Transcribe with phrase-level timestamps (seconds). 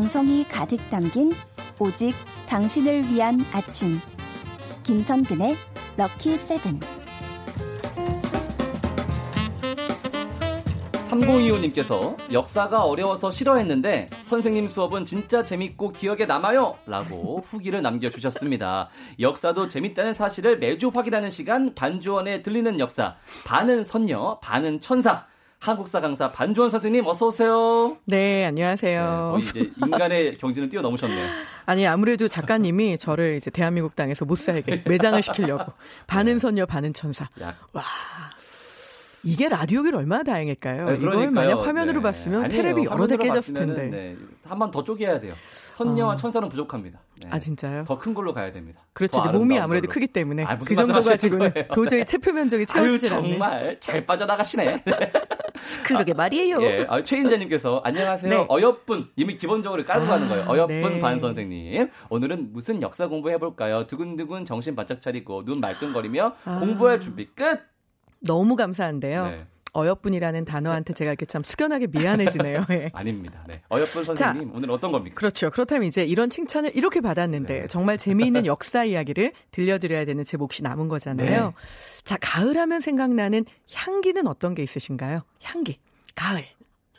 [0.00, 1.34] 정성이 가득 담긴
[1.78, 2.14] 오직
[2.48, 4.00] 당신을 위한 아침.
[4.82, 5.54] 김선근의
[5.98, 6.80] 럭키 세븐.
[11.10, 16.78] 3025님께서 역사가 어려워서 싫어했는데 선생님 수업은 진짜 재밌고 기억에 남아요!
[16.86, 18.88] 라고 후기를 남겨주셨습니다.
[19.18, 23.16] 역사도 재밌다는 사실을 매주 확인하는 시간 반주원에 들리는 역사.
[23.44, 25.26] 반은 선녀, 반은 천사.
[25.60, 27.98] 한국사 강사 반주원 선생님 어서 오세요.
[28.06, 29.34] 네, 안녕하세요.
[29.38, 31.28] 네, 이제 인간의 경지는 뛰어넘으셨네요.
[31.66, 35.70] 아니 아무래도 작가님이 저를 이제 대한민국 땅에서 못 살게 매장을 시키려고
[36.08, 37.28] 반은 선녀 반은 천사.
[37.42, 37.54] 야.
[37.72, 37.82] 와.
[39.24, 40.86] 이게 라디오길 얼마나 다행일까요?
[40.86, 42.02] 네, 이걸 만약 화면으로 네.
[42.02, 42.62] 봤으면 아니에요.
[42.62, 43.86] 테레비 여러 대 깨졌을 텐데.
[43.86, 44.16] 네.
[44.44, 45.34] 한번 더 쪼개야 돼요.
[45.50, 46.16] 선녀와 어.
[46.16, 46.98] 천사는 부족합니다.
[47.22, 47.28] 네.
[47.30, 47.84] 아 진짜요?
[47.84, 48.80] 더 큰 걸로 가야 됩니다.
[48.94, 49.20] 그렇죠.
[49.30, 49.92] 몸이 아무래도 걸로.
[49.94, 53.30] 크기 때문에 아, 그 정도 가지고는 도저히 체표 면적이 채워지지 않네.
[53.30, 54.84] 정말 잘 빠져나가시네.
[55.84, 56.62] 그러게 말이에요.
[56.62, 56.86] 예.
[56.88, 58.30] 아, 최인자님께서 안녕하세요.
[58.30, 58.46] 네.
[58.48, 60.46] 어여쁜 이미 기본적으로 깔고 아, 가는 거예요.
[60.48, 61.00] 어여쁜 네.
[61.00, 61.90] 반 선생님.
[62.08, 63.86] 오늘은 무슨 역사 공부 해볼까요?
[63.86, 66.58] 두근두근 정신 바짝 차리고 눈 말끔거리며 아.
[66.58, 67.69] 공부할 준비 끝.
[68.20, 69.26] 너무 감사한데요.
[69.26, 69.36] 네.
[69.72, 72.64] 어여쁜이라는 단어한테 제가 이렇게 참 숙연하게 미안해지네요.
[72.68, 72.90] 네.
[72.94, 73.44] 아닙니다.
[73.46, 73.62] 네.
[73.70, 75.14] 어여쁜 선생님 자, 오늘 어떤 겁니까?
[75.14, 75.50] 그렇죠.
[75.50, 77.66] 그렇다면 이제 이런 칭찬을 이렇게 받았는데 네.
[77.68, 81.46] 정말 재미있는 역사 이야기를 들려드려야 되는 제 몫이 남은 거잖아요.
[81.46, 81.52] 네.
[82.04, 85.22] 자, 가을하면 생각나는 향기는 어떤 게 있으신가요?
[85.42, 85.78] 향기,
[86.16, 86.46] 가을.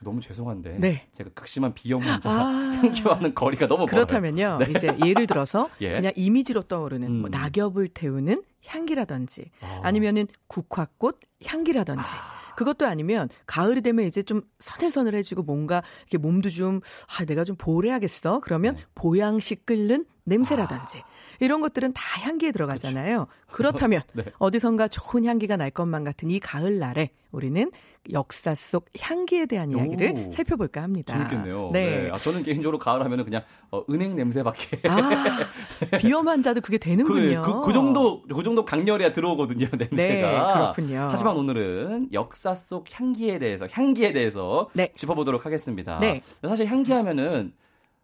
[0.04, 1.06] 너무 죄송한데 네.
[1.14, 2.44] 제가 극심한 비염 환자 아~
[2.82, 4.58] 향기와는 거리가 너무 그렇다면요.
[4.60, 4.72] 네.
[4.72, 5.94] 이제 예를 들어서 예.
[5.94, 7.22] 그냥 이미지로 떠오르는 뭐 음.
[7.22, 9.82] 뭐 낙엽을 태우는 향기라든지 아.
[9.84, 12.42] 아니면은 국화꽃 향기라든지 아.
[12.56, 18.40] 그것도 아니면 가을이 되면 이제 좀 서늘서늘해지고 뭔가 이렇게 몸도 좀 아, 내가 좀 보래야겠어.
[18.42, 18.84] 그러면 네.
[18.96, 21.06] 보양식 끓는 냄새라든지 아.
[21.40, 23.26] 이런 것들은 다 향기에 들어가잖아요.
[23.48, 23.48] 그렇죠.
[23.52, 24.26] 그렇다면 네.
[24.38, 27.72] 어디선가 좋은 향기가 날 것만 같은 이 가을 날에 우리는
[28.12, 31.14] 역사 속 향기에 대한 이야기를 오, 살펴볼까 합니다.
[31.14, 31.70] 재밌겠네요.
[31.72, 32.04] 네.
[32.04, 32.10] 네.
[32.12, 34.80] 아, 저는 개인적으로 가을 하면은 그냥 어, 은행 냄새밖에.
[34.90, 34.98] 아,
[36.00, 37.42] 비염 환자도 그게 되는군요.
[37.44, 39.94] 그, 그, 그, 정도 그 정도 강렬해야 들어오거든요 냄새가.
[39.96, 41.08] 네, 그렇군요.
[41.12, 44.92] 하지만 오늘은 역사 속 향기에 대해서 향기에 대해서 네.
[44.96, 46.00] 짚어보도록 하겠습니다.
[46.00, 46.22] 네.
[46.42, 47.54] 사실 향기하면은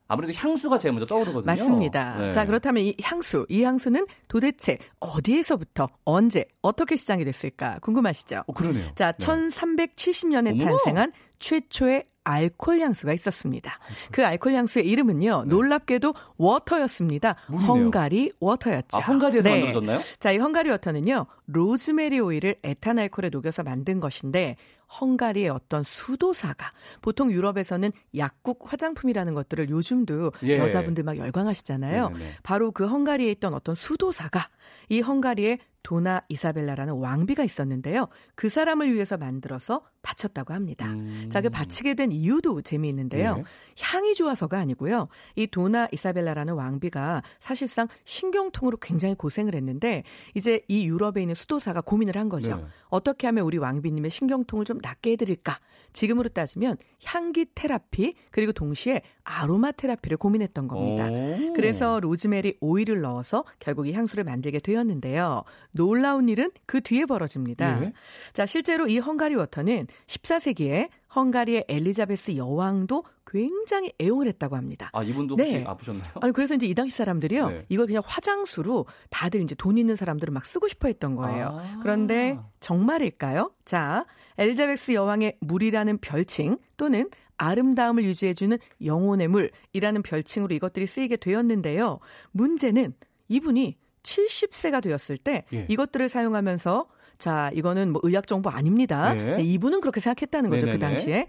[0.07, 1.45] 아무래도 향수가 제일 먼저 떠오르거든요.
[1.45, 2.18] 맞습니다.
[2.18, 2.31] 네.
[2.31, 8.44] 자, 그렇다면 이 향수, 이 향수는 도대체 어디에서부터 언제 어떻게 시작이 됐을까 궁금하시죠?
[8.47, 8.85] 어, 그러네요.
[8.95, 9.25] 자, 네.
[9.25, 10.66] 1370년에 어머.
[10.66, 13.79] 탄생한 최초의 알콜 향수가 있었습니다.
[14.12, 15.50] 그 알콜 향수의 이름은요, 네.
[15.50, 17.35] 놀랍게도 water였습니다.
[17.47, 17.72] 물이네요.
[17.72, 18.97] 헝가리 water였죠.
[18.97, 19.56] 아, 헝가리에서 네.
[19.62, 20.00] 만들어졌나요?
[20.19, 24.57] 자, 이 헝가리 water는요, 로즈메리 오일을 에탄알콜에 녹여서 만든 것인데,
[25.01, 26.71] 헝가리의 어떤 수도사가
[27.01, 30.57] 보통 유럽에서는 약국 화장품이라는 것들을 요즘도 예.
[30.59, 32.09] 여자분들 막 열광하시잖아요.
[32.09, 32.31] 네네.
[32.43, 34.49] 바로 그 헝가리에 있던 어떤 수도사가
[34.89, 38.09] 이 헝가리의 도나 이사벨라라는 왕비가 있었는데요.
[38.35, 40.85] 그 사람을 위해서 만들어서 바쳤다고 합니다.
[40.87, 41.29] 음.
[41.31, 43.37] 자, 그 바치게 된 이유도 재미있는데요.
[43.37, 43.43] 네.
[43.79, 45.07] 향이 좋아서가 아니고요.
[45.37, 50.03] 이 도나 이사벨라라는 왕비가 사실상 신경통으로 굉장히 고생을 했는데
[50.35, 52.57] 이제 이 유럽에 있는 수도사가 고민을 한 거죠.
[52.57, 52.65] 네.
[52.89, 55.57] 어떻게 하면 우리 왕비님의 신경통을 좀 낫게 해드릴까?
[55.93, 61.09] 지금으로 따지면 향기 테라피 그리고 동시에 aroma therapy를 고민했던 겁니다.
[61.09, 61.53] 오.
[61.53, 65.43] 그래서 로즈메리 오일을 넣어서 결국 이 향수를 만들게 되었는데요.
[65.77, 67.79] 놀라운 일은 그 뒤에 벌어집니다.
[67.79, 67.93] 네.
[68.33, 74.89] 자, 실제로 이 헝가리 water는 14세기에 헝가리의 엘리자베스 여왕도 굉장히 애용을 했다고 합니다.
[74.93, 75.63] 아, 이분도 네.
[75.65, 76.11] 아프셨나요?
[76.21, 77.49] 아니, 그래서 이제 이 당시 사람들이요.
[77.49, 77.65] 네.
[77.69, 81.59] 이걸 그냥 화장수로 다들 이제 돈 있는 사람들은 막 쓰고 싶어 했던 거예요.
[81.59, 81.79] 아.
[81.81, 83.51] 그런데 정말일까요?
[83.65, 84.03] 자,
[84.38, 91.99] 엘리자베스 여왕의 물이라는 별칭 또는 아름다움을 유지해주는 영혼의 물이라는 별칭으로 이것들이 쓰이게 되었는데요.
[92.31, 92.94] 문제는
[93.27, 95.65] 이분이 70세가 되었을 때 예.
[95.69, 96.87] 이것들을 사용하면서
[97.17, 99.13] 자, 이거는 뭐 의학 정보 아닙니다.
[99.13, 99.41] 네.
[99.41, 100.77] 이분은 그렇게 생각했다는 거죠, 그 네네네.
[100.77, 101.27] 그 당시에.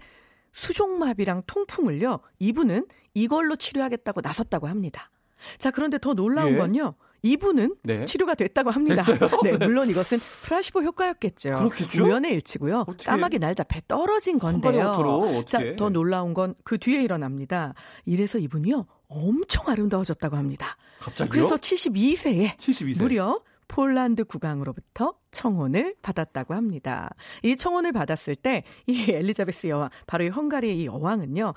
[0.51, 5.11] 수족마비랑 통풍을요, 이분은 이걸로 치료하겠다고 나섰다고 합니다.
[5.57, 6.57] 자, 그런데 더 놀라운 예.
[6.57, 6.95] 건요.
[7.21, 8.05] 이분은 네.
[8.05, 9.03] 치료가 됐다고 합니다.
[9.43, 11.49] 네, 물론 이것은 플라시보 효과였겠죠.
[11.51, 12.05] 그렇겠죠?
[12.05, 12.85] 우연의 일치고요.
[12.87, 13.05] 어떻게?
[13.05, 15.43] 까마귀 날자 배 떨어진 건데요.
[15.47, 17.73] 자, 더 놀라운 건 그 뒤에 일어납니다.
[18.05, 18.85] 이래서 이분이요.
[19.07, 20.77] 엄청 아름다워졌다고 합니다.
[20.99, 21.29] 갑자기요?
[21.31, 22.97] 그래서 72세에 72세.
[23.01, 27.09] 무려 폴란드 국왕으로부터 청혼을 받았다고 합니다.
[27.43, 31.53] 이 청혼을 받았을 때 이 엘리자베스 여왕, 바로 이 헝가리의 이 여왕은요,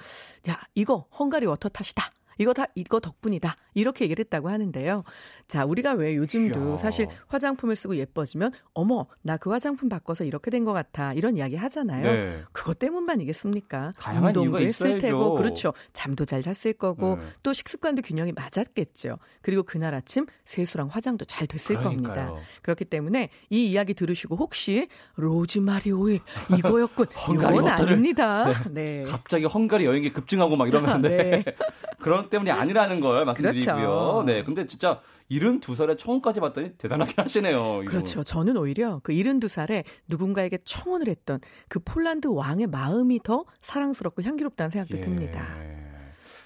[0.50, 2.10] 야 이거 헝가리 water 탓이다.
[2.38, 3.56] 이거 다 이거 덕분이다.
[3.74, 5.04] 이렇게 얘기를 했다고 하는데요.
[5.48, 6.76] 자, 우리가 왜 요즘도.
[6.78, 11.12] 사실 화장품을 쓰고 예뻐지면 어머, 나 그 화장품 바꿔서 이렇게 된 것 같아.
[11.14, 12.02] 이런 이야기 하잖아요.
[12.04, 12.42] 네.
[12.52, 13.92] 그것 때문만이겠습니까?
[14.22, 14.98] 운동도 했을 있어야죠.
[15.00, 15.72] 테고 그렇죠.
[15.92, 17.22] 잠도 잘 잤을 거고 네.
[17.42, 19.18] 또 식습관도 균형이 맞았겠죠.
[19.42, 22.26] 그리고 그날 아침 세수랑 화장도 잘 됐을 그러니까요.
[22.30, 22.46] 겁니다.
[22.62, 26.20] 그렇기 때문에 이 이야기 들으시고 혹시 로즈마리 오일
[26.58, 27.06] 이거였군.
[27.06, 27.68] 헝가리 이건.
[27.68, 28.52] 아닙니다.
[28.70, 29.02] 네.
[29.04, 31.08] 갑자기 헝가리 여행이 급증하고 막 이러면 네.
[31.42, 31.44] 네.
[31.98, 33.74] 그런 때문이 아니라는 걸 말씀드리고요.
[33.74, 34.22] 그렇죠.
[34.26, 37.84] 네, 근데 진짜 72살에 청혼까지 봤더니 대단하게 하시네요.
[37.86, 38.22] 그렇죠.
[38.22, 44.98] 저는 오히려 그 72살에 누군가에게 청혼을 했던 그 폴란드 왕의 마음이 더 사랑스럽고 향기롭다는 생각도
[44.98, 45.00] 예.
[45.00, 45.56] 듭니다.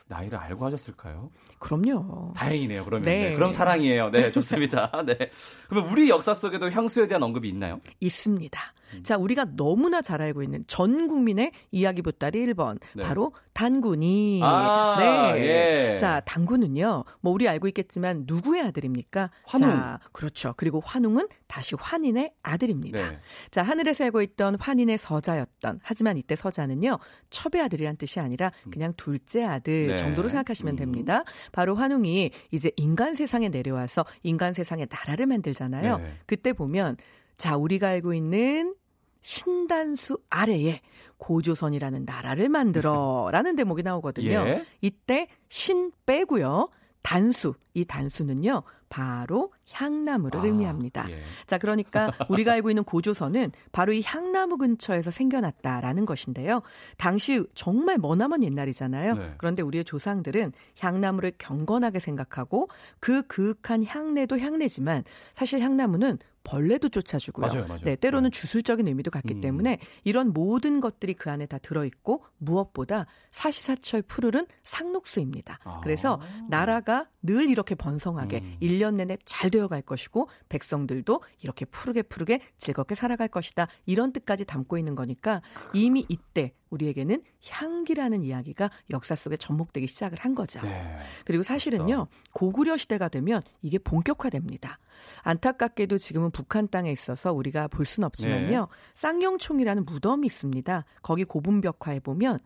[0.08, 1.30] 나이를 알고 하셨을까요?
[1.58, 2.32] 그럼요.
[2.36, 2.84] 다행이네요.
[2.84, 3.30] 그러면 네.
[3.30, 4.10] 네, 그럼 사랑이에요.
[4.10, 4.92] 네, 좋습니다.
[5.04, 5.30] 네.
[5.68, 7.80] 그러면 우리 역사 속에도 향수에 대한 언급이 있나요?
[7.98, 8.60] 있습니다.
[8.94, 9.02] 음.
[9.02, 12.78] 자, 우리가 너무나 잘 알고 있는 전 국민의 이야기 보따리 1번.
[12.94, 13.02] 네.
[13.02, 14.40] 바로 단군이.
[14.42, 15.92] 아, 네.
[15.92, 15.96] 예.
[15.96, 17.04] 자, 단군은요.
[17.20, 19.30] 뭐 우리 알고 있겠지만 누구의 아들입니까?
[19.44, 19.68] 환웅.
[19.68, 20.54] 자, 그렇죠.
[20.56, 23.10] 그리고 환웅은 다시 환인의 아들입니다.
[23.10, 23.18] 네.
[23.50, 25.80] 자, 하늘에 살고 있던 환인의 서자였던.
[25.82, 26.98] 하지만 이때 서자는요.
[27.30, 29.96] 첩의 아들이란 뜻이 아니라 그냥 둘째 아들 네.
[29.96, 30.76] 정도로 생각하시면 음.
[30.76, 31.24] 됩니다.
[31.52, 35.98] 바로 환웅이 이제 인간 세상에 내려와서 인간 세상에 나라를 만들잖아요.
[35.98, 36.14] 네.
[36.26, 36.96] 그때 보면
[37.36, 38.74] 자, 우리가 알고 있는
[39.20, 40.80] 신단수 아래에
[41.18, 44.28] 고조선이라는 나라를 만들어라는 대목이 나오거든요.
[44.46, 44.66] 예.
[44.80, 46.68] 이때 신 빼고요.
[47.02, 48.62] 단수, 이 단수는요.
[48.88, 51.10] 바로 향나무를 아, 의미합니다.
[51.10, 51.20] 예.
[51.46, 56.62] 자, 그러니까 우리가 알고 있는 고조선은 바로 이 향나무 근처에서 생겨났다라는 것인데요.
[56.96, 59.14] 당시 정말 머나먼 옛날이잖아요.
[59.14, 59.34] 네.
[59.38, 62.68] 그런데 우리의 조상들은 향나무를 경건하게 생각하고
[63.00, 67.46] 그 그윽한 향내도 향내지만 사실 향나무는 벌레도 쫓아주고요.
[67.48, 67.80] 맞아요, 맞아요.
[67.82, 68.38] 네, 때로는 네.
[68.38, 69.40] 주술적인 의미도 갖기 음.
[69.40, 75.58] 때문에 이런 모든 것들이 그 안에 다 들어있고 무엇보다 사시사철 푸르른 상록수입니다.
[75.64, 75.80] 아.
[75.82, 78.56] 그래서 나라가 늘 이렇게 번성하게 음.
[78.76, 83.68] 일 1년 내내 잘 되어 갈 것이고 백성들도 이렇게 푸르게 푸르게 즐겁게 살아갈 것이다.
[83.86, 85.42] 이런 뜻까지 담고 있는 거니까
[85.72, 90.60] 이미 이때 우리에게는 향기라는 이야기가 역사 속에 접목되기 시작을 한 거죠.
[90.62, 90.98] 네.
[91.24, 94.78] 그리고 사실은요, 고구려 시대가 되면 이게 본격화됩니다.
[95.22, 98.66] 안타깝게도 지금은 북한 땅에 있어서 우리가 볼 수는 없지만요, 네.
[98.94, 100.84] 쌍용총이라는 무덤이 있습니다.
[101.02, 102.38] 거기 고분벽화에 보면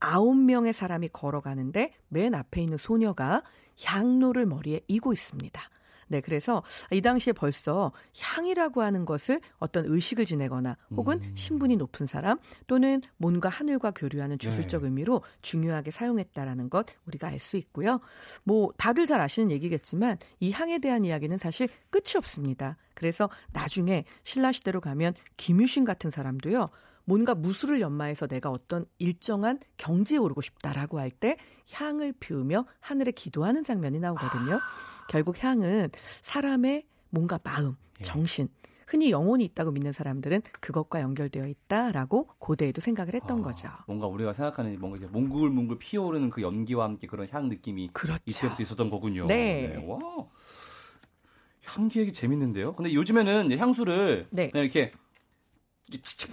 [0.00, 3.42] 아홉 명의 사람이 걸어가는데 맨 앞에 있는 소녀가
[3.82, 5.60] 향로를 머리에 이고 있습니다.
[6.08, 11.32] 네, 그래서 이 당시에 벌써 향이라고 하는 것을 어떤 의식을 지내거나 혹은 음.
[11.34, 14.88] 신분이 높은 사람 또는 뭔가 하늘과 교류하는 주술적 네.
[14.88, 18.00] 의미로 중요하게 사용했다라는 것 우리가 알 수 있고요.
[18.44, 22.76] 뭐 다들 잘 아시는 얘기겠지만 이 향에 대한 이야기는 사실 끝이 없습니다.
[22.94, 26.70] 그래서 나중에 신라 시대로 가면 김유신 같은 사람도요.
[27.04, 31.36] 뭔가 무술을 연마해서 내가 어떤 일정한 경지에 오르고 싶다라고 할 때
[31.72, 34.60] 향을 피우며 하늘에 기도하는 장면이 나오거든요.
[35.08, 35.90] 결국 향은
[36.22, 38.02] 사람의 뭔가 마음, 예.
[38.02, 38.48] 정신,
[38.86, 43.68] 흔히 영혼이 있다고 믿는 사람들은 그것과 연결되어 있다라고 고대에도 생각을 했던 아, 거죠.
[43.86, 48.22] 뭔가 우리가 생각하는 뭔가 이제 몽글몽글 피어오르는 그 연기와 함께 그런 향 느낌이 그렇죠.
[48.26, 49.26] 이때부터 있었던 거군요.
[49.26, 49.76] 네.
[49.86, 49.98] 와.
[51.64, 52.72] 향기 얘기 재밌는데요.
[52.72, 54.50] 근데 요즘에는 향수를 네.
[54.50, 54.92] 그냥 이렇게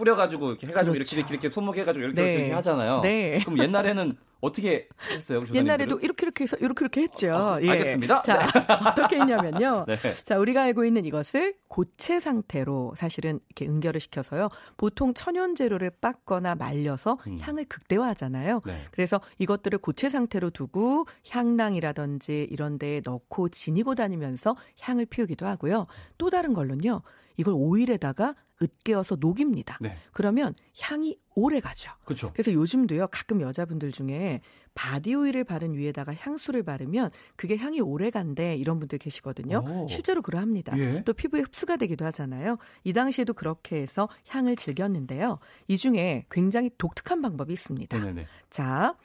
[0.02, 1.16] 뿌려가지고 이렇게 해가지고 그렇죠.
[1.16, 2.34] 이렇게 이렇게 손목에 해가지고 이렇게 네.
[2.36, 3.02] 이렇게 하잖아요.
[3.02, 3.40] 네.
[3.46, 5.42] 그럼 옛날에는 어떻게 했어요?
[5.54, 6.00] 옛날에도?
[6.00, 7.28] 이렇게 이렇게 해서 이렇게 이렇게 했죠.
[7.62, 7.70] 예.
[7.70, 8.22] 아, 알겠습니다.
[8.24, 8.40] 자,
[8.90, 9.86] 어떻게 했냐면요.
[9.88, 9.96] 네.
[10.24, 14.50] 자, 우리가 알고 있는 이것을 고체 상태로 사실은 이렇게 응결을 시켜서요.
[14.78, 17.38] 보통 천연 재료를 빻거나 말려서 음.
[17.40, 18.62] 향을 극대화하잖아요.
[18.66, 18.86] 네.
[18.92, 25.86] 그래서 이것들을 고체 상태로 두고 향낭이라든지 이런 데에 넣고 지니고 다니면서 향을 피우기도 하고요.
[26.18, 27.02] 또 다른 걸로는요.
[27.42, 29.80] 이걸 오일에다가 으깨어서 녹입니다.
[29.82, 29.98] 네.
[30.12, 31.92] 그러면 향이 오래 가죠.
[32.06, 32.32] 그렇죠.
[32.34, 34.42] 그래서 요즘도요 가끔 여자분들 중에
[34.76, 39.64] body oil을 바른 위에다가 향수를 바르면 그게 향이 오래 간대 이런 분들 계시거든요.
[39.68, 39.88] 오.
[39.88, 40.78] 실제로 그러합니다.
[40.78, 41.04] 예.
[41.04, 42.58] 또 피부에 흡수가 되기도 하잖아요.
[42.84, 45.40] 이 당시에도 그렇게 해서 향을 즐겼는데요.
[45.68, 47.98] 이 중에 굉장히 독특한 방법이 있습니다.
[47.98, 48.28] 네네네.
[48.52, 48.96] 자,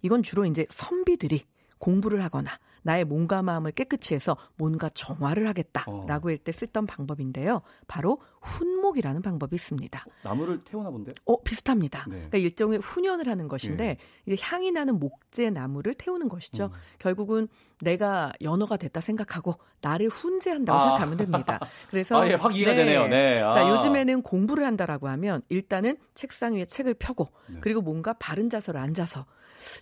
[0.00, 1.44] 이건 주로 이제 선비들이
[1.78, 2.50] 공부를 하거나
[2.82, 7.62] 나의 몸과 마음을 깨끗이 해서 뭔가 정화를 하겠다라고 할 때 쓰던 방법인데요.
[7.86, 10.04] 바로 훈목이라는 방법이 있습니다.
[10.24, 11.12] 나무를 태우나 본데?
[11.24, 12.04] 어, 비슷합니다.
[12.08, 12.16] 네.
[12.16, 13.96] 그러니까 일종의 훈연을 하는 것인데 예.
[14.26, 16.66] 이제 향이 나는 목재 나무를 태우는 것이죠.
[16.66, 16.70] 음.
[16.98, 17.48] 결국은
[17.80, 20.82] 내가 연어가 됐다 생각하고 나를 훈제한다고 아.
[20.82, 21.60] 생각하면 됩니다.
[21.90, 23.06] 그래서 아, 예, 확 이해가 되네요.
[23.08, 23.34] 네.
[23.34, 23.70] 자, 아.
[23.70, 27.58] 요즘에는 공부를 한다라고 하면 일단은 책상 위에 책을 펴고 네.
[27.60, 29.26] 그리고 뭔가 바른 자세로 앉아서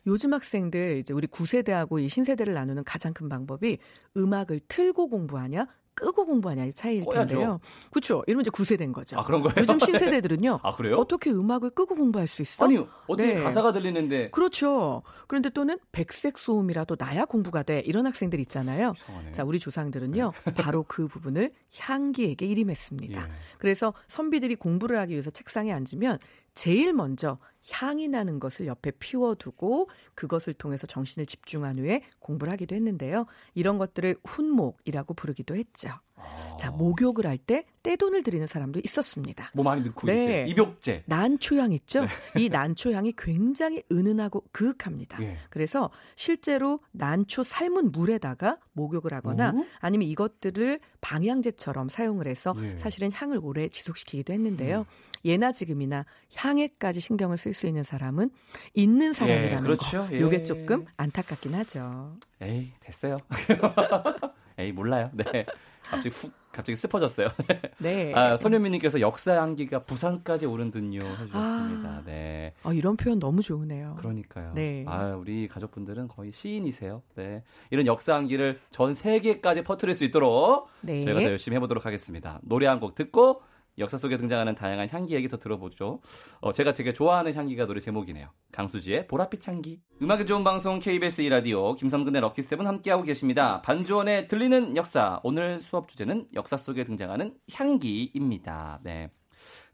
[0.07, 3.79] 요즘 학생들 이제 우리 구세대하고 이 신세대를 나누는 가장 큰 방법이
[4.17, 5.67] 음악을 틀고 공부하냐
[6.01, 7.61] 끄고 공부하냐 의 차이일 텐데요.
[7.91, 8.23] 그렇죠.
[8.27, 9.19] 이러면 이제 9세대인 거죠.
[9.19, 9.55] 아, 그런 거예요?
[9.59, 10.61] 요즘 신세대들은요.
[10.65, 10.97] 아, 그래요?
[10.97, 12.65] 어떻게 음악을 끄고 공부할 수 있어?
[12.65, 13.41] 아니, 어떻게 네.
[13.41, 14.31] 가사가 들리는데.
[14.31, 15.03] 그렇죠.
[15.27, 17.83] 그런데 또는 백색 소음이라도 나야 공부가 돼.
[17.85, 18.95] 이런 학생들 있잖아요.
[18.97, 19.33] 이상하네.
[19.33, 20.33] 자, 우리 조상들은요.
[20.45, 20.55] 네.
[20.55, 23.21] 바로 그 부분을 향기에게 일임했습니다.
[23.21, 23.27] 예.
[23.59, 26.19] 그래서 선비들이 공부를 하기 위해서 책상에 앉으면
[26.55, 27.39] 제일 먼저
[27.71, 33.27] 향이 나는 것을 옆에 피워두고 그것을 통해서 정신을 집중한 후에 공부를 하기도 했는데요.
[33.55, 35.91] 이런 것들을 훈목이라고 부르기도 했죠.
[36.23, 36.57] 아.
[36.59, 39.51] 자, 목욕을 할 때 떼돈을 들이는 사람도 있었습니다.
[39.55, 40.45] 뭐 많이 넣고 네.
[40.47, 41.05] 입욕제.
[41.07, 42.03] 난초향 있죠?
[42.03, 42.09] 네.
[42.37, 45.23] 이 난초향이 굉장히 은은하고 그윽합니다.
[45.23, 45.39] 예.
[45.49, 49.65] 그래서 실제로 난초 삶은 물에다가 목욕을 하거나 오?
[49.79, 52.77] 아니면 이것들을 방향제처럼 사용을 해서 예.
[52.77, 54.81] 사실은 향을 오래 지속시키기도 했는데요.
[54.81, 54.85] 음.
[55.25, 58.31] 예나 지금이나 향에까지 신경을 쓸 수 있는 사람은
[58.75, 60.07] 있는 사람이라는 예, 그렇죠.
[60.07, 60.19] 거.
[60.19, 60.43] 요게 예.
[60.43, 62.17] 조금 안타깝긴 하죠.
[62.41, 63.17] 에이, 됐어요.
[64.59, 65.11] 에이, 몰라요.
[65.15, 65.47] 네.
[65.91, 67.29] 갑자기 훅 갑자기 슬퍼졌어요.
[67.79, 68.13] 네.
[68.15, 71.89] 아, 손현미님께서 역사 향기가 부산까지 오른 듯요 해주셨습니다.
[71.89, 72.55] 아, 네.
[72.65, 73.97] 아, 이런 표현 너무 좋으네요.
[73.99, 74.53] 그러니까요.
[74.55, 74.85] 네.
[74.89, 77.03] 아, 우리 가족분들은 거의 시인이세요.
[77.15, 77.45] 네.
[77.71, 81.05] 이런 역사 향기를 전 세계까지 퍼뜨릴 수 있도록 네.
[81.05, 82.41] 저희가 더 열심히 해보도록 하겠습니다.
[82.43, 83.43] 노래 한 곡 듣고
[83.81, 86.01] 역사 속에 등장하는 다양한 향기 얘기 더 들어보죠.
[86.41, 88.29] 어, 제가 되게 좋아하는 향기가 노래 제목이네요.
[88.53, 89.81] 강수지의 보랏빛 향기.
[90.01, 93.63] 음악이 좋은 방송 KBS 2라디오 김성근의 럭키세븐 함께하고 계십니다.
[93.63, 95.21] 반주원의 들리는 역사.
[95.25, 98.81] 오늘 수업 주제는 역사 속에 등장하는 향기입니다.
[98.85, 99.11] 네.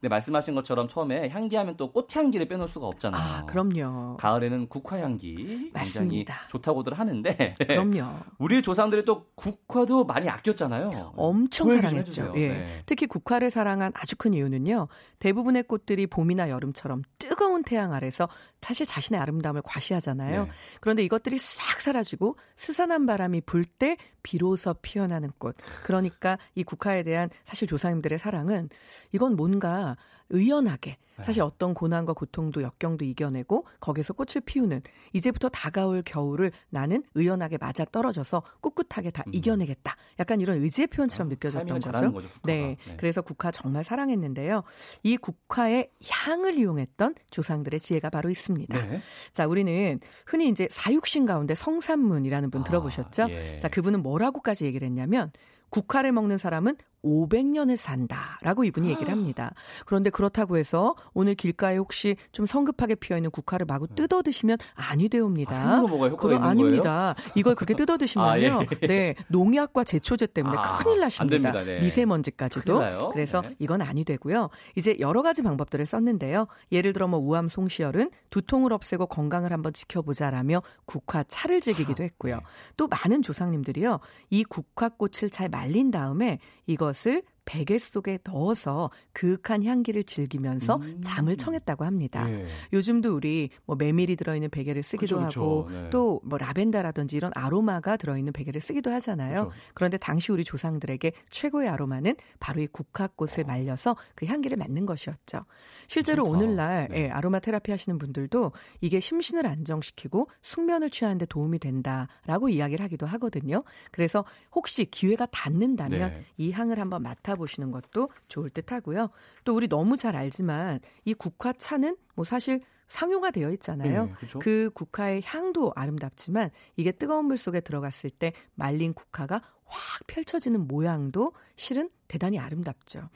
[0.00, 3.20] 네, 말씀하신 것처럼 처음에 향기하면 또 꽃향기를 빼놓을 수가 없잖아요.
[3.20, 4.16] 아, 그럼요.
[4.18, 7.54] 가을에는 국화향기 굉장히 좋다고들 하는데.
[7.66, 8.04] 그럼요.
[8.38, 11.14] 우리 조상들이 또 국화도 많이 아꼈잖아요.
[11.16, 12.34] 엄청 사랑했죠.
[12.36, 12.48] 예.
[12.48, 12.82] 네.
[12.84, 14.88] 특히 국화를 사랑한 아주 큰 이유는요.
[15.18, 18.28] 대부분의 꽃들이 봄이나 여름처럼 뜨거운 태양 아래서
[18.66, 20.44] 사실 자신의 아름다움을 과시하잖아요.
[20.44, 20.50] 네.
[20.80, 25.56] 그런데 이것들이 싹 사라지고 스산한 바람이 불 때 비로소 피어나는 꽃.
[25.84, 28.70] 그러니까 이 국화에 대한 사실 조상님들의 사랑은
[29.12, 29.96] 이건 뭔가
[30.30, 31.40] 의연하게 사실 네.
[31.40, 38.42] 어떤 고난과 고통도 역경도 이겨내고 거기서 꽃을 피우는 이제부터 다가올 겨울을 나는 의연하게 맞아 떨어져서
[38.60, 39.32] 꿋꿋하게 다 음.
[39.34, 39.96] 이겨내겠다.
[40.20, 42.12] 약간 이런 의지의 표현처럼 아, 느껴졌던 거죠.
[42.12, 42.76] 거죠 네.
[42.86, 42.96] 네.
[42.98, 44.62] 그래서 국화 정말 사랑했는데요.
[45.02, 48.78] 이 국화의 향을 이용했던 조상들의 지혜가 바로 있습니다.
[48.78, 49.02] 네.
[49.32, 53.24] 자, 우리는 흔히 이제 사육신 가운데 성산문이라는 분 아, 들어보셨죠?
[53.24, 53.58] 아, 예.
[53.58, 55.32] 자, 그분은 뭐라고까지 얘기를 했냐면
[55.70, 59.52] 국화를 먹는 사람은 500년을 산다라고 이분이 얘기를 합니다.
[59.84, 65.08] 그런데 그렇다고 해서 오늘 길가에 혹시 좀 성급하게 피어 있는 국화를 마구 뜯어 드시면 아니
[65.08, 65.54] 되옵니다.
[65.54, 65.80] 아,
[66.18, 67.14] 그럼 아닙니다.
[67.14, 67.32] 거예요?
[67.36, 68.60] 이걸 그렇게 뜯어 드시면요.
[68.60, 68.86] 아, 예.
[68.86, 71.52] 네, 농약과 제초제 때문에 아, 큰일 나십니다.
[71.64, 71.80] 네.
[71.80, 73.10] 미세먼지까지도.
[73.12, 73.54] 그래서 네.
[73.58, 74.50] 이건 아니 되고요.
[74.74, 76.46] 이제 여러 가지 방법들을 썼는데요.
[76.72, 82.36] 예를 들어 뭐 우암 송시열은 두통을 없애고 건강을 한번 지켜보자라며 국화 차를 즐기기도 했고요.
[82.36, 82.42] 네.
[82.76, 84.00] 또 많은 조상님들이요.
[84.30, 91.00] 이 국화꽃을 잘 말린 다음에 이것 것을 베개 속에 넣어서 그윽한 향기를 즐기면서 음.
[91.00, 92.24] 잠을 청했다고 합니다.
[92.24, 92.44] 네.
[92.72, 95.88] 요즘도 우리 뭐 메밀이 들어있는 베개를 쓰기도 그쵸, 하고 네.
[95.90, 99.46] 또뭐 라벤더라든지 이런 아로마가 들어있는 베개를 쓰기도 하잖아요.
[99.46, 99.52] 그쵸.
[99.74, 105.40] 그런데 당시 우리 조상들에게 최고의 아로마는 바로 이 국화꽃을 말려서 그 향기를 맡는 것이었죠.
[105.86, 106.36] 실제로 좋다.
[106.36, 107.04] 오늘날 네.
[107.04, 108.50] 예, 아로마 테라피 하시는 분들도
[108.80, 113.62] 이게 심신을 안정시키고 숙면을 취하는데 도움이 된다라고 이야기를 하기도 하거든요.
[113.92, 116.24] 그래서 혹시 기회가 닿는다면 네.
[116.38, 119.10] 이 향을 한번 맡아 보시는 것도 좋을 듯 하고요.
[119.44, 124.06] 또 우리 너무 잘 알지만 이 국화차는 뭐 사실 상용화 되어 있잖아요.
[124.06, 124.38] 네, 그렇죠.
[124.38, 131.32] 그 국화의 향도 아름답지만 이게 뜨거운 물 속에 들어갔을 때 말린 국화가 확 펼쳐지는 모양도
[131.56, 133.08] 실은 대단히 아름답죠.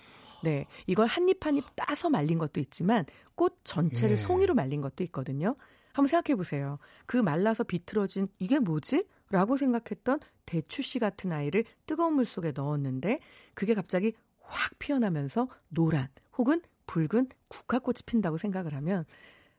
[0.43, 0.67] 네.
[0.87, 4.17] 이걸 한 입 한 입 따서 말린 것도 있지만 꽃 전체를 예.
[4.17, 5.55] 송이로 말린 것도 있거든요.
[5.93, 6.79] 한번 생각해 보세요.
[7.07, 9.05] 그 말라서 비틀어진 이게 뭐지?
[9.31, 13.19] 라고 생각했던 대추씨 같은 아이를 뜨거운 물 속에 넣었는데
[13.55, 19.05] 그게 갑자기 확 피어나면서 노란 혹은 붉은 국화꽃이 핀다고 생각을 하면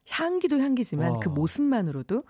[0.09, 1.19] 향기도 향기지만 와.
[1.19, 2.23] 그 모습만으로도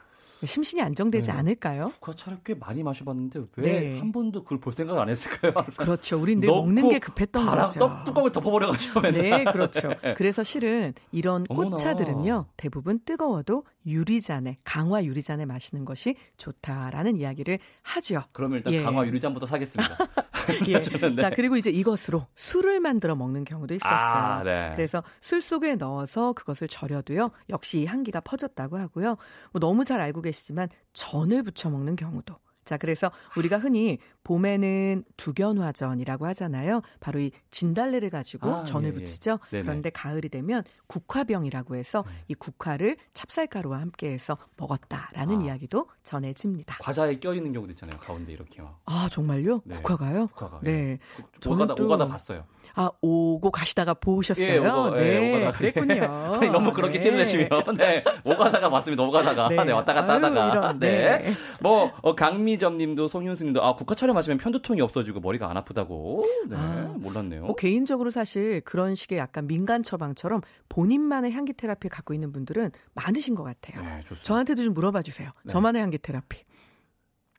[0.45, 1.37] 심신이 안정되지 네.
[1.37, 1.85] 않을까요?
[1.85, 4.11] 국화차를 꽤 많이 마셔봤는데 왜한 네.
[4.11, 5.63] 번도 그걸 볼 생각 안 했을까요?
[5.77, 6.19] 그렇죠.
[6.19, 7.79] 우린 늘 먹는 게 급했던 거죠.
[7.79, 9.01] 떡 뚜껑을 덮어버려가지고.
[9.11, 9.93] 네, 그렇죠.
[10.17, 18.23] 그래서 실은 이런 꽃차들은요 대부분 뜨거워도 유리잔에 강화 유리잔에 마시는 것이 좋다라는 이야기를 하죠.
[18.31, 18.83] 그럼 일단 예.
[18.83, 19.97] 강화 유리잔부터 사겠습니다.
[20.69, 20.79] 예.
[21.15, 21.15] 네.
[21.15, 23.93] 자 그리고 이제 이것으로 술을 만들어 먹는 경우도 있었죠.
[23.93, 24.73] 아, 네.
[24.75, 29.17] 그래서 술 속에 넣어서 그것을 절여도요 역시 향기가 퍼졌다고 하고요.
[29.51, 36.27] 뭐 너무 잘 알고 계시지만 전을 부쳐 먹는 경우도 자, 그래서 우리가 흔히 봄에는 두견화전이라고
[36.27, 36.81] 하잖아요.
[36.99, 38.97] 바로 이 진달래를 가지고 아, 전을 예, 예.
[38.97, 39.39] 붙이죠.
[39.49, 39.63] 네네.
[39.63, 42.13] 그런데 가을이 되면 국화병이라고 해서 네.
[42.27, 45.43] 이 국화를 찹쌀가루와 함께해서 먹었다라는 아.
[45.45, 46.77] 이야기도 전해집니다.
[46.79, 47.99] 과자에 껴있는 경우도 있잖아요.
[47.99, 48.79] 가운데 이렇게 막.
[48.85, 49.61] 아 정말요?
[49.65, 49.75] 네.
[49.77, 50.27] 국화가요?
[50.27, 50.59] 국화가.
[50.61, 50.71] 네.
[50.71, 50.99] 예.
[51.19, 52.45] 오가다, 저는 또- 오가다 봤어요.
[52.75, 54.47] 아 오고 가시다가 보셨어요?
[54.47, 55.57] 예, 오가, 예, 네, 오가다가.
[55.57, 56.35] 그랬군요.
[56.35, 57.03] 아니, 너무 그렇게 네.
[57.03, 57.49] 티를 내시면.
[57.77, 58.03] 네.
[58.23, 59.03] 오가다가 봤습니다.
[59.03, 59.49] 오가다가.
[59.49, 59.71] 네.
[59.71, 60.51] 왔다 갔다 아유, 하다가.
[60.51, 61.19] 이런, 네.
[61.19, 61.31] 네.
[61.59, 66.25] 뭐, 어, 강미점 님도 송윤수 님도, 아, 국화차를 마시면 편두통이 없어지고 머리가 안 아프다고.
[66.47, 66.55] 네.
[66.57, 67.41] 아, 몰랐네요.
[67.43, 73.35] 뭐 개인적으로 사실 그런 식의 약간 민간 처방처럼 본인만의 향기 테라피 갖고 있는 분들은 많으신
[73.35, 73.83] 것 같아요.
[73.83, 74.23] 네, 좋습니다.
[74.23, 75.29] 저한테도 좀 물어봐 주세요.
[75.43, 75.51] 네.
[75.51, 76.43] 저만의 향기 테라피.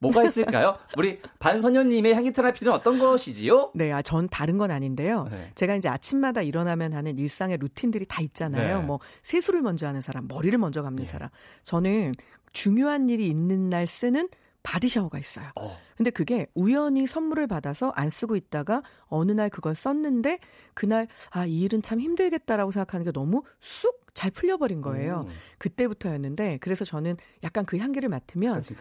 [0.02, 0.76] 뭐가 있을까요?
[0.96, 3.70] 우리 반선녀님의 향기 테라피는 어떤 것이지요?
[3.74, 5.28] 네, 아, 전 다른 건 아닌데요.
[5.30, 5.50] 네.
[5.54, 8.80] 제가 이제 아침마다 일어나면 하는 일상의 루틴들이 다 있잖아요.
[8.80, 8.84] 네.
[8.84, 11.10] 뭐 세수를 먼저 하는 사람, 머리를 먼저 감는 네.
[11.10, 11.30] 사람.
[11.62, 12.14] 저는
[12.52, 14.28] 중요한 일이 있는 날 쓰는
[14.62, 15.46] body shower가 있어요.
[15.56, 20.38] 어, 근데 그게 우연히 선물을 받아서 안 쓰고 있다가 어느 날 그걸 썼는데
[20.74, 25.22] 그날 아, 이 일은 참 힘들겠다라고 생각하는 게 너무 쑥 잘 풀려버린 거예요.
[25.26, 25.30] 음.
[25.58, 28.76] 그때부터였는데 그래서 저는 약간 그 향기를 맡으면 같은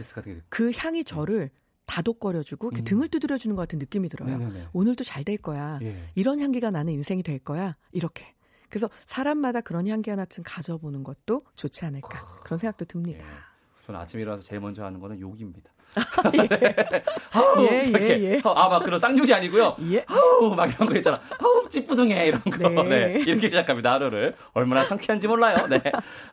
[0.50, 1.50] 그 향이 저를
[1.86, 2.84] 다독거려주고 음.
[2.84, 4.38] 등을 두드려주는 것 같은 느낌이 들어요.
[4.38, 4.68] 네네네.
[4.74, 5.78] 오늘도 잘 될 거야.
[5.82, 6.10] 예.
[6.16, 7.76] 이런 향기가 나는 인생이 될 거야.
[7.92, 8.34] 이렇게.
[8.70, 12.26] 그래서 사람마다 그런 향기 하나쯤 가져보는 것도 좋지 않을까.
[12.44, 13.26] 그런 생각도 듭니다.
[13.26, 13.86] 예.
[13.86, 15.72] 저는 아침에 일어나서 제일 먼저 하는 거는 욕입니다.
[17.72, 18.20] 예, 이렇게.
[18.20, 18.42] 예, 예.
[18.44, 19.76] 아, 막 그런 쌍욕이 아니고요.
[19.92, 20.04] 예.
[20.08, 21.20] 아우, 막 이런 거 있잖아.
[21.40, 22.28] 아우, 찌뿌둥해.
[22.28, 22.84] 이런 거.
[22.84, 22.84] 네.
[22.84, 23.20] 네.
[23.26, 24.36] 이렇게 시작합니다, 하루를.
[24.54, 25.56] 얼마나 상쾌한지 몰라요.
[25.70, 25.80] 네.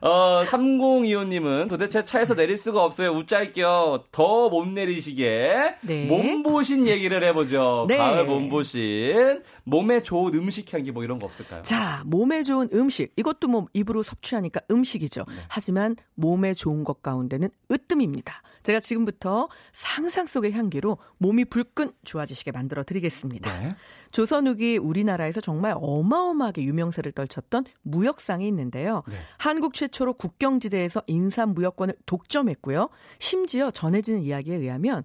[0.01, 3.11] 어, 3025님은 도대체 차에서 내릴 수가 없어요.
[3.11, 4.05] 웃짤겨.
[4.11, 5.75] 더못 내리시게.
[5.81, 6.05] 네.
[6.05, 7.85] 몸보신 얘기를 해보죠.
[7.87, 7.97] 네.
[7.97, 9.43] 가을 몸보신.
[9.63, 11.61] 몸에 좋은 음식 향기 뭐 이런 거 없을까요?
[11.63, 13.11] 자, 몸에 좋은 음식.
[13.15, 15.25] 이것도 뭐 입으로 섭취하니까 음식이죠.
[15.27, 15.35] 네.
[15.47, 18.41] 하지만 몸에 좋은 것 가운데는 으뜸입니다.
[18.63, 23.59] 제가 지금부터 상상 속의 향기로 몸이 불끈 좋아지시게 만들어 드리겠습니다.
[23.59, 23.75] 네.
[24.11, 29.03] 조선 후기 우리나라에서 정말 어마어마하게 유명세를 떨쳤던 무역상이 있는데요.
[29.07, 29.17] 네.
[29.37, 32.89] 한국 최초로 국경지대에서 인삼 무역권을 독점했고요.
[33.19, 35.03] 심지어 전해지는 이야기에 의하면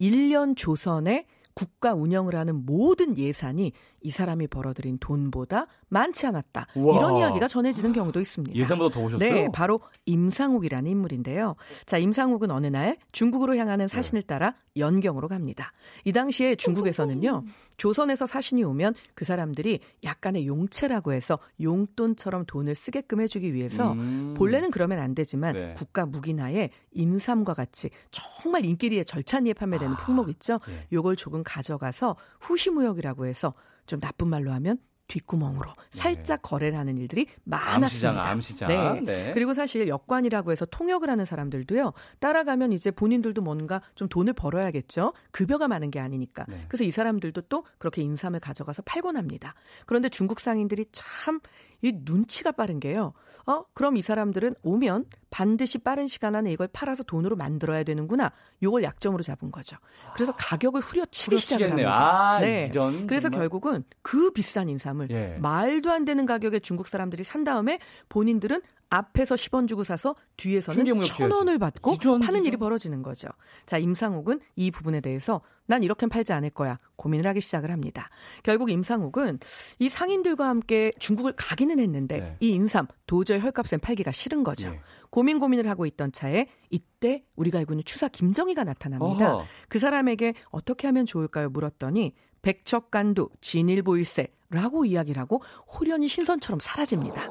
[0.00, 3.72] 1년 조선에 국가 운영을 하는 모든 예산이
[4.02, 6.66] 이 사람이 벌어들인 돈보다 많지 않았다.
[6.74, 6.96] 우와.
[6.96, 8.54] 이런 이야기가 전해지는 경우도 있습니다.
[8.54, 9.18] 예상보다 더 오셨어요?
[9.18, 11.54] 네, 바로 임상옥이라는 인물인데요.
[11.84, 14.26] 자, 임상옥은 어느 날 중국으로 향하는 사신을 네.
[14.26, 15.70] 따라 연경으로 갑니다.
[16.04, 17.44] 이 당시에 중국에서는요,
[17.76, 24.34] 조선에서 사신이 오면 그 사람들이 약간의 용체라고 해서 용돈처럼 돈을 쓰게끔 해주기 위해서 음.
[24.36, 25.74] 본래는 그러면 안 되지만 네.
[25.74, 30.58] 국가 무기나에 인삼과 같이 정말 인기리에 절찬리에 판매되는 아, 품목 있죠.
[30.68, 30.86] 예.
[30.92, 33.52] 요걸 조금 가져가서 후시무역이라고 해서
[33.86, 34.78] 좀 나쁜 말로 하면
[35.08, 38.22] 뒷구멍으로 살짝 거래를 하는 일들이 많았습니다.
[38.22, 38.28] 네.
[38.28, 39.04] 암시장, 암시장.
[39.04, 39.32] 네.
[39.32, 41.92] 그리고 사실 역관이라고 해서 통역을 하는 사람들도요.
[42.18, 45.12] 따라가면 이제 본인들도 뭔가 좀 돈을 벌어야겠죠.
[45.30, 46.44] 급여가 많은 게 아니니까.
[46.48, 46.64] 네.
[46.68, 49.54] 그래서 이 사람들도 또 그렇게 인삼을 가져가서 팔곤 합니다.
[49.86, 51.40] 그런데 중국 상인들이 참
[51.82, 53.12] 이 눈치가 빠른 게요.
[53.46, 58.32] 어, 그럼 이 사람들은 오면 반드시 빠른 시간 안에 이걸 팔아서 돈으로 만들어야 되는구나.
[58.62, 59.76] 요걸 약점으로 잡은 거죠.
[60.14, 61.70] 그래서 가격을 후려치기 시작을.
[61.70, 62.36] 합니다.
[62.36, 62.70] 아, 네.
[63.06, 63.40] 그래서 정말.
[63.40, 65.38] 결국은 그 비싼 인삼을 예.
[65.40, 71.06] 말도 안 되는 가격에 중국 사람들이 산 다음에 본인들은 앞에서 10원 주고 사서 뒤에서는 충격무역
[71.06, 72.46] 천 원을 받고 이런, 파는.
[72.46, 73.28] 일이 벌어지는 거죠.
[73.66, 76.78] 자, 임상옥은 이 부분에 대해서 난 이렇게는 팔지 않을 거야.
[76.96, 78.08] 고민을 하기 시작을 합니다.
[78.42, 79.40] 결국 임상옥은
[79.78, 82.36] 이 상인들과 함께 중국을 가기는 했는데 네.
[82.40, 84.68] 이 인삼 도저히 헐값엔 팔기가 싫은 거죠.
[84.68, 84.80] 예.
[85.10, 89.34] 고민 고민을 하고 있던 차에 이때 우리가 알고 있는 추사 김정희가 나타납니다.
[89.34, 89.44] 어허.
[89.68, 91.48] 그 사람에게 어떻게 하면 좋을까요?
[91.50, 97.24] 물었더니 백척간두 진일보일세라고 이야기를 하고 호련히 신선처럼 사라집니다.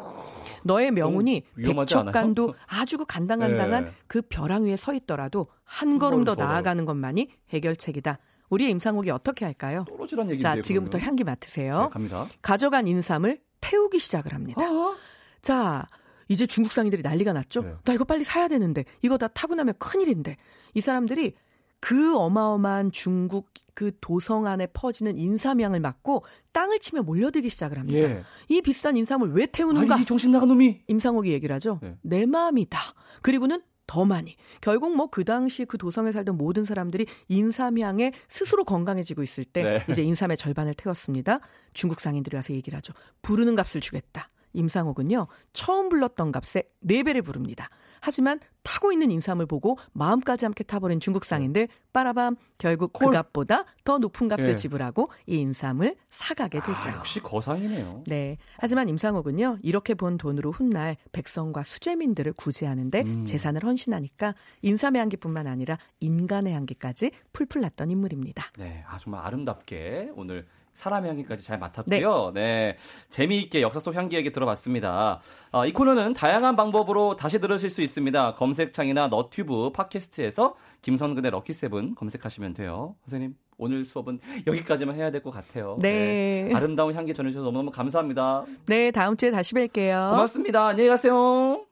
[0.66, 3.92] 너의 명운이 좀 위험하지 백척간두 아주 그 간당간당한 네.
[4.08, 8.18] 그 벼랑 위에 서 있더라도 한 걸음 더 나아가는 것만이 해결책이다.
[8.50, 9.86] 우리의 임상옥이 어떻게 할까요?
[9.88, 10.42] 떨어지란 얘기인데.
[10.42, 11.84] 자, 지금부터 향기 맡으세요.
[11.84, 12.28] 네, 갑니다.
[12.42, 14.64] 가져간 인삼을 태우기 시작을 합니다.
[14.64, 14.96] 아,
[15.42, 15.86] 자,
[16.28, 17.62] 이제 중국 상인들이 난리가 났죠.
[17.62, 17.74] 네.
[17.84, 20.36] 나 이거 빨리 사야 되는데 이거 다 타고 나면 큰일인데
[20.74, 21.34] 이 사람들이
[21.80, 28.00] 그 어마어마한 중국 그 도성 안에 퍼지는 인삼향을 맡고 땅을 치며 몰려들기 시작을 합니다.
[28.00, 28.24] 예.
[28.48, 29.96] 이 비싼 인삼을 왜 태우는가?
[29.96, 30.82] 아, 이 정신 나간 놈이.
[30.88, 31.80] 임상옥이 얘기를 하죠.
[31.84, 31.98] 네.
[32.02, 32.80] 내 마음이다.
[33.22, 34.36] 그리고는 더 많이.
[34.62, 39.86] 결국 뭐 그 당시 그 도성에 살던 모든 사람들이 인삼향에 스스로 건강해지고 있을 때 네.
[39.90, 41.40] 이제 인삼의 절반을 태웠습니다.
[41.74, 42.94] 중국 상인들이 와서 얘기를 하죠.
[43.22, 44.28] 부르는 값을 주겠다.
[44.54, 47.68] 임상옥은요 처음 불렀던 값의 4배를 부릅니다.
[48.06, 53.08] 하지만 타고 있는 인삼을 보고 마음까지 함께 타버린 중국상인들 빠라밤 결국 콜.
[53.08, 54.56] 그 값보다 더 높은 값을 네.
[54.56, 56.90] 지불하고 이 인삼을 사가게 되죠.
[56.90, 58.04] 아, 역시 거상이네요.
[58.06, 58.38] 네.
[58.58, 63.26] 하지만 임상옥은요 이렇게 본 돈으로 훗날 백성과 수재민들을 구제하는데 음.
[63.26, 68.52] 재산을 헌신하니까 인삼의 향기뿐만 아니라 인간의 향기까지 풀풀 났던 인물입니다.
[68.60, 72.32] 네, 아 정말 아름답게 오늘 사람 향기까지 잘 맡았고요.
[72.36, 72.42] 네.
[72.42, 72.78] 네.
[73.10, 75.22] 재미있게 역사 속 향기 얘기 들어봤습니다.
[75.52, 78.36] 어, 이 코너는 다양한 방법으로 다시 들으실 수 있습니다.
[78.36, 82.96] 검색창이나 너튜브, 팟캐스트에서 김선근의 럭키세븐 검색하시면 돼요.
[83.06, 85.78] 선생님, 오늘 수업은 여기까지만 해야 될 것 같아요.
[85.82, 86.46] 네.
[86.50, 86.54] 네.
[86.54, 88.44] 아름다운 향기 전해주셔서 너무너무 감사합니다.
[88.68, 90.12] 네, 다음 주에 다시 뵐게요.
[90.12, 90.68] 고맙습니다.
[90.68, 91.66] 안녕히 가세요.